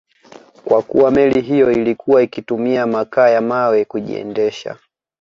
Kwa 0.65 0.81
kuwa 0.83 1.11
meli 1.11 1.41
hiyo 1.41 1.71
ilikuwa 1.71 2.21
ikitumia 2.23 2.87
makaa 2.87 3.29
ya 3.29 3.41
mawe 3.41 3.85
kujiendesha 3.85 4.77